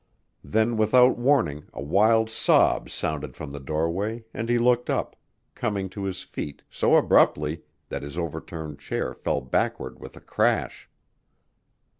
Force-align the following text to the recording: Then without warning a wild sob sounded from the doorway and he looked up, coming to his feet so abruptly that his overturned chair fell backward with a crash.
Then 0.43 0.77
without 0.77 1.15
warning 1.15 1.65
a 1.73 1.81
wild 1.83 2.27
sob 2.27 2.89
sounded 2.89 3.35
from 3.37 3.51
the 3.51 3.59
doorway 3.59 4.25
and 4.33 4.49
he 4.49 4.57
looked 4.57 4.89
up, 4.89 5.15
coming 5.53 5.89
to 5.89 6.05
his 6.05 6.23
feet 6.23 6.63
so 6.71 6.95
abruptly 6.95 7.61
that 7.89 8.01
his 8.01 8.17
overturned 8.17 8.79
chair 8.79 9.13
fell 9.13 9.41
backward 9.41 9.99
with 9.99 10.17
a 10.17 10.19
crash. 10.19 10.89